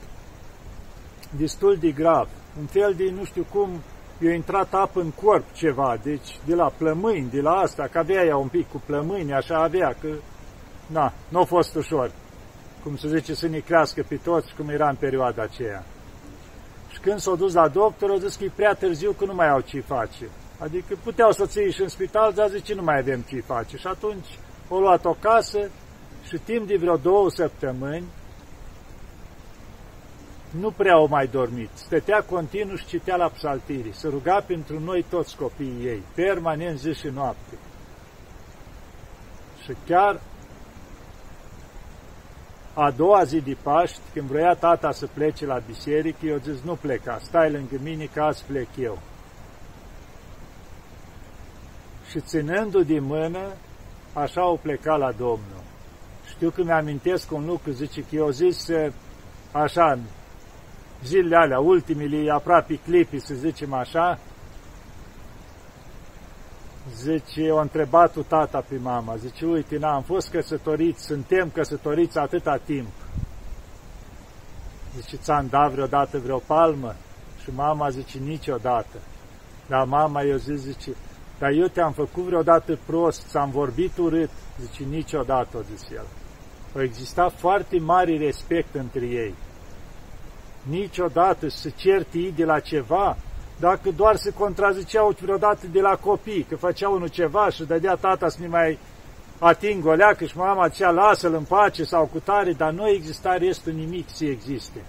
destul 1.36 1.76
de 1.80 1.90
grav, 1.90 2.28
un 2.58 2.66
fel 2.66 2.94
de, 2.96 3.10
nu 3.10 3.24
știu 3.24 3.46
cum, 3.52 3.70
i-a 4.18 4.34
intrat 4.34 4.74
apă 4.74 5.00
în 5.00 5.10
corp 5.10 5.52
ceva, 5.52 5.98
deci 6.02 6.38
de 6.44 6.54
la 6.54 6.72
plămâini, 6.78 7.30
de 7.30 7.40
la 7.40 7.50
asta, 7.50 7.88
că 7.92 7.98
avea 7.98 8.24
ea 8.24 8.36
un 8.36 8.48
pic 8.48 8.70
cu 8.70 8.82
plămâini, 8.86 9.32
așa 9.32 9.62
avea, 9.62 9.96
că, 10.00 10.08
na, 10.86 11.12
nu 11.28 11.40
a 11.40 11.44
fost 11.44 11.74
ușor, 11.74 12.10
cum 12.82 12.96
se 12.96 13.08
zice, 13.08 13.34
să 13.34 13.48
ne 13.48 13.58
crească 13.58 14.04
pe 14.08 14.16
toți, 14.16 14.54
cum 14.56 14.68
era 14.68 14.88
în 14.88 14.96
perioada 14.96 15.42
aceea. 15.42 15.84
Și 16.92 17.00
când 17.00 17.18
s-a 17.18 17.34
dus 17.34 17.54
la 17.54 17.68
doctor, 17.68 18.10
a 18.10 18.18
zis 18.18 18.36
că 18.36 18.44
e 18.44 18.52
prea 18.54 18.72
târziu, 18.72 19.12
că 19.12 19.24
nu 19.24 19.34
mai 19.34 19.48
au 19.48 19.60
ce 19.60 19.80
face. 19.80 20.28
Adică 20.58 20.94
puteau 21.02 21.32
să 21.32 21.46
ții 21.46 21.72
și 21.72 21.82
în 21.82 21.88
spital, 21.88 22.32
dar 22.32 22.48
zice, 22.48 22.74
nu 22.74 22.82
mai 22.82 22.98
avem 22.98 23.20
ce 23.20 23.40
face. 23.40 23.76
Și 23.76 23.86
atunci 23.86 24.38
o 24.68 24.78
luat 24.78 25.04
o 25.04 25.16
casă 25.20 25.70
și 26.28 26.38
timp 26.44 26.66
de 26.66 26.76
vreo 26.76 26.96
două 26.96 27.30
săptămâni 27.30 28.04
nu 30.50 30.70
prea 30.70 30.94
au 30.94 31.06
mai 31.08 31.26
dormit. 31.26 31.70
Stătea 31.74 32.22
continuu 32.22 32.76
și 32.76 32.86
citea 32.86 33.16
la 33.16 33.28
psaltirii. 33.28 33.94
Se 33.94 34.08
ruga 34.08 34.40
pentru 34.46 34.80
noi 34.80 35.04
toți 35.08 35.36
copiii 35.36 35.86
ei, 35.86 36.02
permanent 36.14 36.78
zi 36.78 36.92
și 36.92 37.06
noapte. 37.06 37.54
Și 39.64 39.76
chiar 39.86 40.20
a 42.74 42.90
doua 42.90 43.24
zi 43.24 43.40
de 43.40 43.56
Paști, 43.62 44.00
când 44.12 44.28
vrea 44.28 44.54
tata 44.54 44.92
să 44.92 45.06
plece 45.06 45.46
la 45.46 45.62
biserică, 45.66 46.26
eu 46.26 46.36
zis, 46.36 46.60
nu 46.64 46.74
pleca, 46.74 47.18
stai 47.22 47.50
lângă 47.50 47.76
mine, 47.82 48.04
că 48.04 48.22
azi 48.22 48.44
plec 48.46 48.68
eu 48.78 48.98
și 52.10 52.20
ținându 52.20 52.82
de 52.82 52.98
mână, 52.98 53.40
așa 54.12 54.40
au 54.40 54.58
plecat 54.62 54.98
la 54.98 55.12
Domnul. 55.12 55.62
Știu 56.28 56.50
că 56.50 56.62
mi-amintesc 56.62 57.32
un 57.32 57.46
lucru, 57.46 57.70
zice 57.70 58.00
că 58.00 58.14
eu 58.14 58.30
zis 58.30 58.68
așa, 59.52 59.98
zilele 61.04 61.36
alea, 61.36 61.58
ultimele, 61.58 62.30
aproape 62.30 62.78
clipi, 62.84 63.18
să 63.18 63.34
zicem 63.34 63.72
așa, 63.72 64.18
zice, 66.94 67.50
o 67.50 67.60
întrebat 67.60 68.26
tata 68.26 68.64
pe 68.68 68.76
mama, 68.82 69.16
zice, 69.16 69.46
uite, 69.46 69.78
n-am 69.78 70.02
fost 70.02 70.30
căsătoriți, 70.30 71.04
suntem 71.04 71.50
căsătoriți 71.50 72.18
atâta 72.18 72.56
timp. 72.64 72.88
Zice, 74.96 75.16
ți-am 75.16 75.46
dat 75.50 75.70
vreodată 75.70 76.18
vreo 76.18 76.38
palmă? 76.38 76.94
Și 77.42 77.50
mama 77.54 77.90
zice, 77.90 78.18
niciodată. 78.18 78.96
Dar 79.68 79.84
mama, 79.84 80.22
eu 80.22 80.36
zic, 80.36 80.56
zice, 80.56 80.90
dar 81.38 81.50
eu 81.50 81.66
te-am 81.66 81.92
făcut 81.92 82.22
vreodată 82.22 82.78
prost, 82.86 83.28
ți-am 83.28 83.50
vorbit 83.50 83.96
urât, 83.98 84.30
zice, 84.60 84.82
niciodată, 84.82 85.56
o 85.56 85.60
zis 85.62 85.90
el. 85.90 86.06
A 86.76 86.82
existat 86.82 87.32
foarte 87.32 87.78
mare 87.78 88.16
respect 88.16 88.74
între 88.74 89.06
ei. 89.06 89.34
Niciodată 90.62 91.48
să 91.48 91.70
certi 91.76 92.18
ei 92.18 92.32
de 92.36 92.44
la 92.44 92.60
ceva, 92.60 93.16
dacă 93.60 93.90
doar 93.96 94.16
se 94.16 94.30
contraziceau 94.30 95.16
vreodată 95.20 95.66
de 95.72 95.80
la 95.80 95.96
copii, 95.96 96.42
că 96.48 96.56
făceau 96.56 96.94
unul 96.94 97.08
ceva 97.08 97.50
și 97.50 97.64
dădea 97.64 97.94
tata 97.94 98.28
să 98.28 98.36
ne 98.40 98.46
mai 98.46 98.78
ating 99.38 99.86
o 99.86 99.92
leacă 99.92 100.24
și 100.24 100.36
mama 100.36 100.66
zicea 100.66 100.90
lasă-l 100.90 101.34
în 101.34 101.44
pace 101.44 101.84
sau 101.84 102.06
cu 102.06 102.18
tare, 102.18 102.52
dar 102.52 102.72
nu 102.72 102.88
exista 102.88 103.36
restul 103.36 103.72
nimic 103.72 104.08
să 104.08 104.24
existe. 104.24 104.80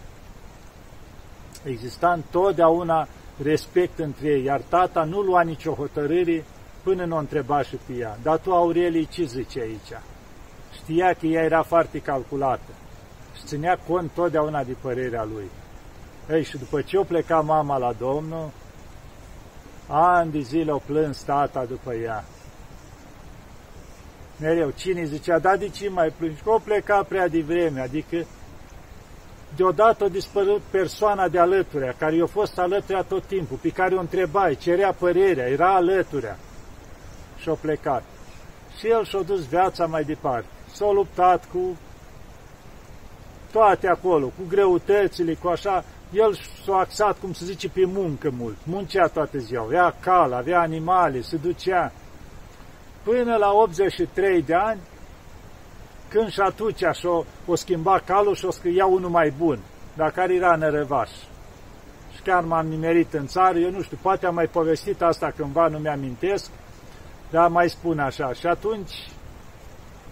Exista 1.64 2.12
întotdeauna 2.12 3.08
respect 3.44 4.00
între 4.00 4.28
ei, 4.28 4.44
iar 4.44 4.62
tata 4.70 5.04
nu 5.04 5.22
lua 5.22 5.42
nicio 5.42 5.74
hotărâre 5.74 6.44
până 6.84 7.06
nu 7.06 7.16
o 7.16 7.20
întreba 7.20 7.62
și 7.62 7.76
pe 7.76 7.94
ea. 7.94 8.18
Dar 8.22 8.38
tu, 8.38 8.54
Aurelie, 8.54 9.04
ce 9.04 9.24
zice 9.24 9.60
aici? 9.60 10.02
Știa 10.74 11.14
că 11.14 11.26
ea 11.26 11.44
era 11.44 11.64
foarte 11.64 12.00
calculată 12.00 12.72
și 13.36 13.46
ținea 13.46 13.80
cont 13.88 14.12
totdeauna 14.12 14.64
de 14.64 14.76
părerea 14.82 15.24
lui. 15.24 15.50
Ei, 16.30 16.44
și 16.44 16.58
după 16.58 16.82
ce 16.82 16.98
o 16.98 17.04
pleca 17.04 17.40
mama 17.40 17.78
la 17.78 17.94
Domnul, 17.94 18.50
ani 19.88 20.32
de 20.32 20.40
zile 20.40 20.72
o 20.72 20.78
plâns 20.78 21.22
tata 21.22 21.66
după 21.66 21.94
ea. 21.94 22.24
mereu. 24.40 24.70
Cine 24.70 25.04
zicea, 25.04 25.40
da, 25.40 25.56
de 25.56 25.70
ce 25.70 25.90
mai 25.90 26.14
plângi? 26.18 26.42
Că 26.42 26.50
o 26.50 26.60
pleca 26.60 27.04
prea 27.04 27.28
devreme, 27.28 27.82
adică 27.82 28.26
deodată 29.56 30.04
a 30.04 30.08
dispărut 30.08 30.62
persoana 30.62 31.28
de 31.28 31.40
alăturea, 31.40 31.94
care 31.98 32.16
i-a 32.16 32.26
fost 32.26 32.58
alăturea 32.60 33.02
tot 33.02 33.24
timpul, 33.24 33.58
pe 33.58 33.70
care 33.70 33.96
o 33.96 34.00
întrebai, 34.00 34.56
cerea 34.56 34.94
părerea, 34.94 35.48
era 35.48 35.76
alăturea 35.76 36.38
și 37.38 37.50
a 37.50 37.54
plecat. 37.54 38.04
Și 38.78 38.88
el 38.88 39.06
și-a 39.06 39.22
dus 39.22 39.46
viața 39.46 39.86
mai 39.86 40.04
departe. 40.04 40.48
S-a 40.74 40.92
luptat 40.92 41.46
cu 41.52 41.78
toate 43.52 43.88
acolo, 43.88 44.26
cu 44.26 44.44
greutățile, 44.48 45.34
cu 45.34 45.48
așa, 45.48 45.84
el 46.12 46.40
s-a 46.66 46.76
axat, 46.78 47.20
cum 47.20 47.34
se 47.34 47.46
zice, 47.46 47.70
pe 47.70 47.86
muncă 47.86 48.30
mult. 48.38 48.58
Muncea 48.64 49.08
toată 49.08 49.38
ziua, 49.38 49.64
avea 49.64 49.96
cal, 50.00 50.34
avea 50.34 50.60
animale, 50.60 51.22
se 51.22 51.38
ducea. 51.38 51.92
Până 53.04 53.36
la 53.36 53.52
83 53.52 54.42
de 54.42 54.54
ani, 54.54 54.80
când 56.08 56.30
și 56.30 56.40
atunci 56.40 56.84
așa 56.84 57.26
o 57.46 57.56
schimba 57.56 58.00
calul 58.06 58.36
și 58.36 58.46
o 58.46 58.52
scria 58.52 58.86
unul 58.86 59.10
mai 59.10 59.34
bun, 59.38 59.60
dar 59.96 60.12
care 60.12 60.36
era 60.36 60.56
nărăvaș. 60.56 61.10
Și 62.16 62.22
chiar 62.24 62.44
m-am 62.44 62.68
nimerit 62.68 63.14
în 63.14 63.28
țară, 63.28 63.58
eu 63.58 63.72
nu 63.72 63.82
știu, 63.82 63.98
poate 64.02 64.26
am 64.26 64.34
mai 64.34 64.48
povestit 64.48 65.02
asta 65.02 65.34
cândva, 65.36 65.68
nu 65.68 65.78
mi-amintesc, 65.78 66.52
dar 67.30 67.50
mai 67.50 67.70
spun 67.70 68.00
așa. 68.00 68.34
Și 68.34 68.48
atunci, 68.48 69.10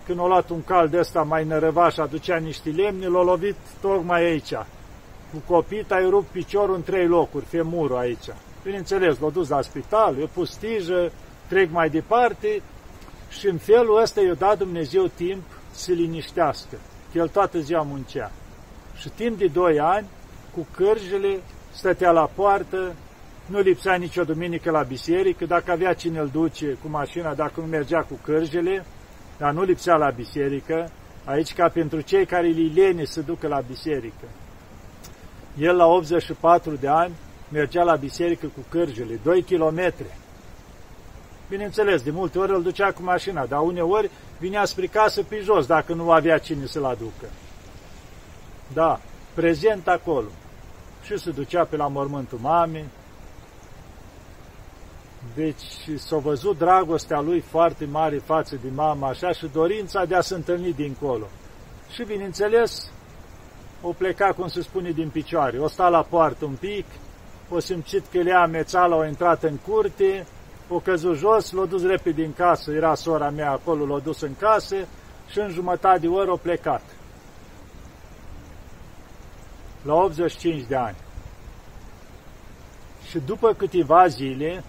când 0.06 0.20
a 0.20 0.26
luat 0.26 0.50
un 0.50 0.64
cal 0.64 0.88
de 0.88 0.98
ăsta 0.98 1.22
mai 1.22 1.46
nărăvaș, 1.46 1.98
aducea 1.98 2.38
niște 2.38 2.70
lemne, 2.70 3.08
l-a 3.08 3.24
lovit 3.24 3.56
tocmai 3.82 4.24
aici. 4.24 4.54
Cu 5.32 5.54
copita 5.54 5.96
ai 5.96 6.10
rupt 6.10 6.28
piciorul 6.28 6.76
în 6.76 6.84
trei 6.84 7.08
locuri, 7.08 7.46
femurul 7.46 7.98
aici. 7.98 8.26
Bineînțeles, 8.64 9.20
l-a 9.20 9.30
dus 9.30 9.50
la 9.50 9.62
spital, 9.62 10.18
i-a 10.18 10.30
pus 10.34 10.56
tijă, 10.56 11.12
trec 11.48 11.72
mai 11.72 11.90
departe 11.90 12.62
și 13.30 13.48
în 13.48 13.58
felul 13.58 14.02
ăsta 14.02 14.22
i-a 14.22 14.34
dat 14.34 14.58
Dumnezeu 14.58 15.06
timp 15.16 15.44
să 15.72 15.92
liniștească, 15.92 16.78
că 17.12 17.18
el 17.18 17.28
toată 17.28 17.60
ziua 17.60 17.82
muncea. 17.82 18.32
Și 18.96 19.10
timp 19.10 19.38
de 19.38 19.48
doi 19.48 19.80
ani, 19.80 20.08
cu 20.54 20.68
cârjele, 20.76 21.40
stătea 21.72 22.12
la 22.12 22.30
poartă, 22.36 22.96
nu 23.46 23.60
lipsea 23.60 23.96
nicio 23.96 24.24
duminică 24.24 24.72
la 24.72 24.82
biserică, 24.82 25.46
dacă 25.46 25.72
avea 25.72 25.94
cine 25.94 26.20
îl 26.20 26.30
duce 26.32 26.78
cu 26.82 26.88
mașina, 26.90 27.34
dacă 27.34 27.54
nu 27.60 27.66
mergea 27.66 28.02
cu 28.02 28.20
cârjele, 28.24 28.86
dar 29.38 29.54
nu 29.54 29.64
lipsea 29.64 29.96
la 29.96 30.10
biserică, 30.10 30.92
aici 31.26 31.54
ca 31.54 31.70
pentru 31.70 32.02
cei 32.02 32.26
care 32.26 32.48
li 32.48 32.74
lene 32.74 33.04
să 33.04 33.22
ducă 33.22 33.48
la 33.48 33.60
biserică. 33.68 34.26
El 35.58 35.76
la 35.76 35.86
84 35.86 36.76
de 36.76 36.88
ani 36.88 37.14
mergea 37.52 37.84
la 37.84 37.96
biserică 37.96 38.46
cu 38.46 38.66
cârjele, 38.70 39.20
2 39.24 39.42
kilometri. 39.42 40.18
Bineînțeles, 41.50 42.02
de 42.02 42.12
multe 42.12 42.40
ori 42.40 42.52
îl 42.52 42.64
ducea 42.64 42.92
cu 42.92 43.04
mașina, 43.04 43.46
dar 43.46 43.60
uneori 43.62 44.10
vinea 44.40 44.66
spre 44.66 44.86
casă 44.86 45.24
pe 45.24 45.40
jos 45.44 45.66
dacă 45.66 45.94
nu 45.94 46.12
avea 46.12 46.38
cine 46.38 46.66
să-l 46.66 46.86
aducă. 46.86 47.26
Da, 48.74 49.00
prezent 49.34 49.88
acolo. 49.88 50.28
Și 51.04 51.18
se 51.18 51.32
ducea 51.32 51.64
pe 51.64 51.76
la 51.76 51.88
mormântul 51.88 52.40
mamei. 52.42 52.86
Deci 55.36 55.64
s-a 55.98 56.18
văzut 56.18 56.58
dragostea 56.58 57.20
lui 57.20 57.40
foarte 57.40 57.86
mare 57.86 58.18
față 58.18 58.56
de 58.62 58.70
mama 58.76 59.08
așa 59.08 59.32
și 59.32 59.50
dorința 59.54 60.06
de 60.06 60.16
a 60.16 60.22
se 60.22 60.36
întâlni 60.36 60.74
dincolo. 60.74 61.28
Și 61.94 62.04
bineînțeles, 62.04 62.92
o 63.82 63.92
pleca, 63.92 64.34
cum 64.34 64.48
se 64.48 64.62
spune, 64.62 64.92
din 64.92 65.10
picioare. 65.10 65.58
O 65.58 65.68
sta 65.68 65.88
la 65.88 66.02
poartă 66.02 66.46
un 66.46 66.56
pic, 66.60 66.86
o 67.50 67.60
simțit 67.60 68.04
că 68.12 68.18
le-a 68.18 68.46
mețala, 68.46 68.96
o 68.96 69.06
intrat 69.06 69.44
în 69.44 69.56
curte, 69.56 70.26
o 70.68 70.80
căzut 70.80 71.18
jos, 71.18 71.52
l-a 71.52 71.66
dus 71.66 71.84
repede 71.84 72.26
în 72.26 72.34
casă, 72.34 72.72
era 72.72 72.96
sora 72.96 73.30
mea 73.30 73.52
acolo, 73.52 73.86
l-a 73.86 74.00
dus 74.00 74.22
în 74.22 74.36
casă 74.40 74.76
și 75.30 75.40
în 75.40 75.50
jumătate 75.50 76.00
de 76.00 76.08
oră 76.08 76.32
a 76.32 76.36
plecat. 76.42 76.82
La 79.82 79.94
85 79.94 80.66
de 80.68 80.76
ani. 80.76 80.96
Și 83.10 83.20
după 83.20 83.54
câteva 83.54 84.08
zile, 84.08 84.64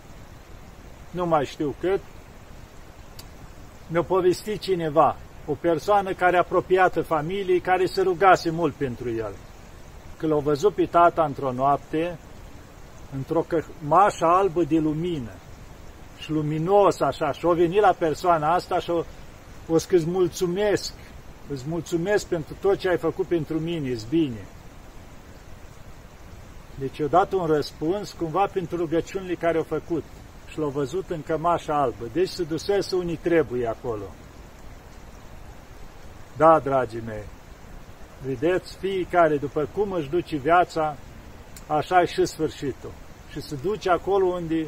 nu 1.10 1.26
mai 1.26 1.44
știu 1.44 1.74
cât, 1.80 2.00
mi-a 3.86 4.02
povestit 4.02 4.60
cineva, 4.60 5.16
o 5.46 5.52
persoană 5.60 6.12
care 6.12 6.36
apropiată 6.36 7.02
familiei, 7.02 7.60
care 7.60 7.86
se 7.86 8.02
rugase 8.02 8.50
mult 8.50 8.74
pentru 8.74 9.10
el. 9.10 9.34
Că 10.16 10.26
l-a 10.26 10.36
văzut 10.36 10.74
pe 10.74 10.86
tata 10.86 11.24
într-o 11.24 11.52
noapte, 11.52 12.18
într-o 13.16 13.44
mașă 13.86 14.24
albă 14.24 14.62
de 14.62 14.78
lumină, 14.78 15.32
și 16.18 16.30
luminos 16.30 17.00
așa, 17.00 17.32
și 17.32 17.44
o 17.44 17.54
venit 17.54 17.80
la 17.80 17.92
persoana 17.98 18.54
asta 18.54 18.78
și 18.78 18.90
o, 18.90 19.04
o 19.68 19.78
să 19.78 19.86
îți 19.90 20.06
mulțumesc, 20.08 20.92
îți 21.48 21.64
mulțumesc 21.68 22.26
pentru 22.26 22.54
tot 22.60 22.78
ce 22.78 22.88
ai 22.88 22.98
făcut 22.98 23.26
pentru 23.26 23.58
mine, 23.58 23.90
îți 23.90 24.06
bine. 24.08 24.46
Deci 26.78 26.98
i-a 26.98 27.06
dat 27.06 27.32
un 27.32 27.46
răspuns 27.46 28.12
cumva 28.12 28.46
pentru 28.52 28.76
rugăciunile 28.76 29.34
care 29.34 29.56
au 29.56 29.62
făcut 29.62 30.04
și 30.48 30.58
l-au 30.58 30.68
văzut 30.68 31.10
în 31.10 31.22
cămașa 31.22 31.80
albă. 31.80 32.04
Deci 32.12 32.28
se 32.28 32.42
dusese 32.42 32.96
unii 32.96 33.16
trebuie 33.16 33.66
acolo. 33.66 34.04
Da, 36.40 36.58
dragii 36.58 37.02
mei, 37.06 37.24
vedeți, 38.26 38.76
fiecare, 38.76 39.36
după 39.36 39.68
cum 39.74 39.92
își 39.92 40.08
duce 40.08 40.36
viața, 40.36 40.96
așa 41.66 42.00
e 42.00 42.04
și 42.04 42.24
sfârșitul. 42.24 42.92
Și 43.30 43.40
se 43.40 43.56
duce 43.62 43.90
acolo 43.90 44.26
unde 44.26 44.66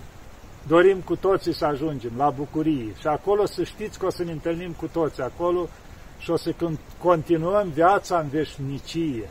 dorim 0.67 1.01
cu 1.01 1.17
toții 1.17 1.55
să 1.55 1.65
ajungem 1.65 2.13
la 2.17 2.31
bucurie 2.31 2.95
și 2.99 3.07
acolo 3.07 3.47
să 3.47 3.63
știți 3.63 3.99
că 3.99 4.07
o 4.07 4.11
să 4.11 4.25
ne 4.25 4.33
întâlnim 4.33 4.73
cu 4.73 4.87
toți 4.87 5.21
acolo 5.21 5.69
și 6.19 6.31
o 6.31 6.37
să 6.37 6.55
continuăm 6.99 7.69
viața 7.69 8.19
în 8.19 8.29
veșnicie. 8.29 9.29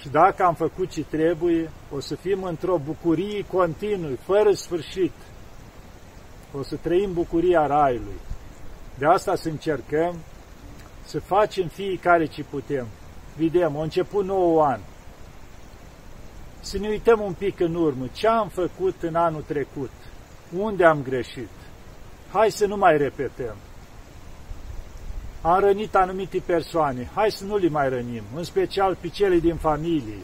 Și 0.00 0.08
dacă 0.08 0.44
am 0.44 0.54
făcut 0.54 0.90
ce 0.90 1.04
trebuie, 1.04 1.70
o 1.94 2.00
să 2.00 2.14
fim 2.16 2.42
într-o 2.42 2.80
bucurie 2.84 3.46
continuă, 3.52 4.10
fără 4.24 4.52
sfârșit. 4.52 5.12
O 6.58 6.62
să 6.62 6.76
trăim 6.76 7.12
bucuria 7.12 7.66
Raiului. 7.66 8.20
De 8.98 9.06
asta 9.06 9.34
să 9.34 9.48
încercăm 9.48 10.16
să 11.04 11.20
facem 11.20 11.68
fiecare 11.68 12.26
ce 12.26 12.44
putem. 12.44 12.86
Vedem, 13.36 13.76
a 13.76 13.82
început 13.82 14.24
nou 14.24 14.62
an 14.62 14.80
să 16.64 16.78
ne 16.78 16.88
uităm 16.88 17.20
un 17.20 17.32
pic 17.32 17.60
în 17.60 17.74
urmă, 17.74 18.04
ce 18.12 18.28
am 18.28 18.48
făcut 18.48 18.94
în 19.02 19.14
anul 19.14 19.42
trecut, 19.46 19.90
unde 20.58 20.84
am 20.84 21.02
greșit. 21.02 21.48
Hai 22.32 22.50
să 22.50 22.66
nu 22.66 22.76
mai 22.76 22.96
repetăm. 22.96 23.54
Am 25.42 25.60
rănit 25.60 25.94
anumite 25.94 26.42
persoane, 26.46 27.10
hai 27.14 27.30
să 27.30 27.44
nu 27.44 27.56
le 27.56 27.68
mai 27.68 27.88
rănim, 27.88 28.22
în 28.36 28.44
special 28.44 28.96
pe 29.00 29.08
cele 29.08 29.38
din 29.38 29.54
familie. 29.54 30.22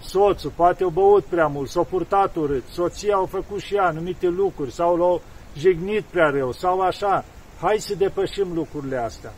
Soțul 0.00 0.52
poate 0.56 0.84
o 0.84 0.90
băut 0.90 1.24
prea 1.24 1.46
mult, 1.46 1.68
s-a 1.68 1.82
purtat 1.82 2.36
urât, 2.36 2.64
soția 2.70 3.14
au 3.14 3.26
făcut 3.26 3.60
și 3.60 3.74
ea 3.74 3.86
anumite 3.86 4.26
lucruri, 4.26 4.72
sau 4.72 4.96
l-au 4.96 5.22
jignit 5.56 6.02
prea 6.02 6.28
rău, 6.28 6.52
sau 6.52 6.80
așa. 6.80 7.24
Hai 7.62 7.78
să 7.78 7.94
depășim 7.94 8.52
lucrurile 8.52 8.96
astea. 8.96 9.32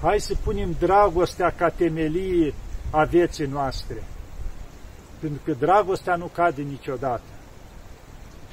Hai 0.00 0.20
să 0.20 0.34
punem 0.44 0.76
dragostea 0.78 1.50
ca 1.50 1.68
temelie 1.68 2.54
a 2.90 3.04
vieții 3.04 3.46
noastre 3.46 4.02
pentru 5.20 5.40
că 5.44 5.52
dragostea 5.52 6.16
nu 6.16 6.30
cade 6.34 6.62
niciodată. 6.62 7.30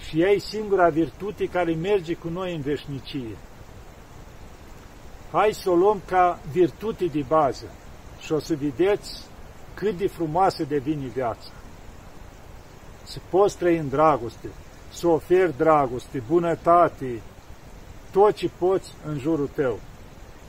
Și 0.08 0.22
ea 0.22 0.30
e 0.30 0.38
singura 0.38 0.90
virtute 0.90 1.46
care 1.46 1.74
merge 1.74 2.14
cu 2.14 2.28
noi 2.30 2.56
în 2.56 2.62
veșnicie. 2.62 3.38
Hai 5.32 5.50
să 5.52 5.70
o 5.70 5.76
luăm 5.76 6.02
ca 6.06 6.40
virtute 6.52 7.06
de 7.06 7.26
bază 7.28 7.66
și 8.20 8.32
o 8.32 8.40
să 8.40 8.56
vedeți 8.56 9.24
cât 9.74 9.98
de 9.98 10.08
frumoasă 10.08 10.64
devine 10.64 11.08
viața. 11.08 11.52
Să 13.04 13.20
poți 13.30 13.58
trăi 13.58 13.78
în 13.78 13.90
dragoste, 13.90 14.48
să 14.90 15.08
oferi 15.08 15.58
dragoste, 15.58 16.24
bunătate, 16.28 17.22
tot 18.12 18.36
ce 18.36 18.50
poți 18.58 18.94
în 19.08 19.20
jurul 19.20 19.50
tău. 19.56 19.80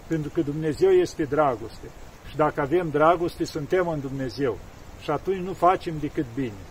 Pentru 0.06 0.30
că 0.34 0.40
Dumnezeu 0.40 0.90
este 0.90 1.24
dragoste. 1.24 1.90
Și 2.28 2.36
dacă 2.36 2.60
avem 2.60 2.90
dragoste, 2.90 3.44
suntem 3.44 3.88
în 3.88 4.00
Dumnezeu 4.00 4.58
și 5.00 5.10
atunci 5.10 5.44
nu 5.44 5.52
facem 5.52 5.94
decât 6.00 6.26
bine. 6.34 6.62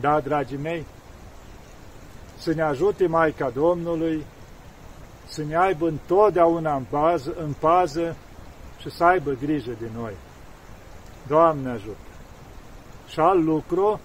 Da, 0.00 0.20
dragii 0.20 0.56
mei, 0.56 0.86
să 2.38 2.54
ne 2.54 2.62
ajute 2.62 3.06
Maica 3.06 3.50
Domnului, 3.50 4.24
să 5.26 5.42
ne 5.44 5.56
aibă 5.56 5.86
întotdeauna 5.86 6.76
în, 6.76 6.84
bază, 6.90 7.34
în 7.38 7.52
pază 7.58 8.16
și 8.80 8.90
să 8.90 9.04
aibă 9.04 9.36
grijă 9.40 9.70
de 9.80 9.86
noi. 9.94 10.12
Doamne 11.26 11.70
ajută! 11.70 11.96
Și 13.08 13.20
al 13.20 13.44
lucru, 13.44 14.00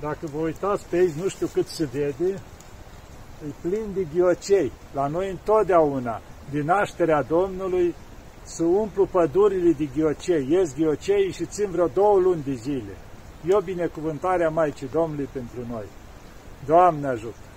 dacă 0.00 0.26
vă 0.34 0.38
uitați 0.38 0.84
pe 0.88 0.96
aici, 0.96 1.12
nu 1.22 1.28
știu 1.28 1.46
cât 1.46 1.66
se 1.66 1.84
vede, 1.84 2.40
e 3.48 3.68
plin 3.68 3.86
de 3.94 4.06
ghiocei. 4.14 4.72
La 4.94 5.06
noi 5.06 5.30
întotdeauna, 5.30 6.20
din 6.50 6.64
nașterea 6.64 7.22
Domnului, 7.22 7.94
să 8.42 8.64
umplu 8.64 9.06
pădurile 9.06 9.72
de 9.72 9.88
ghiocei, 9.96 10.46
ies 10.50 10.76
ghiocei 10.76 11.32
și 11.32 11.44
țin 11.44 11.70
vreo 11.70 11.86
două 11.86 12.18
luni 12.18 12.42
de 12.42 12.54
zile. 12.54 12.96
E 13.48 13.54
o 13.54 13.60
binecuvântare 13.60 14.44
a 14.44 14.50
Maicii 14.50 14.88
Domnului 14.92 15.28
pentru 15.32 15.60
noi. 15.70 15.84
Doamne 16.66 17.06
ajută! 17.06 17.51